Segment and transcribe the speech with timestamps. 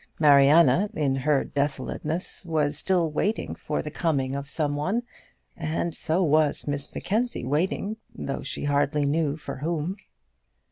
[0.17, 5.03] Mariana, in her desolateness, was still waiting for the coming of some one;
[5.55, 9.97] and so was Miss Mackenzie waiting, though she hardly knew for whom.